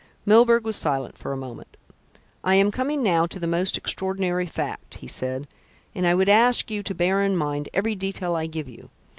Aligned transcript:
Milburgh 0.25 0.63
was 0.65 0.75
silent 0.75 1.15
for 1.15 1.31
a 1.31 1.37
moment. 1.37 1.77
"I 2.43 2.55
am 2.55 2.71
coming 2.71 3.03
now 3.03 3.27
to 3.27 3.39
the 3.39 3.45
most 3.45 3.77
extraordinary 3.77 4.47
fact," 4.47 4.95
he 4.95 5.05
said, 5.05 5.47
"and 5.93 6.07
I 6.07 6.15
would 6.15 6.27
ask 6.27 6.71
you 6.71 6.81
to 6.81 6.95
bear 6.95 7.21
in 7.21 7.37
mind 7.37 7.69
every 7.71 7.93
detail 7.93 8.35
I 8.35 8.47
give 8.47 8.67
you. 8.67 8.89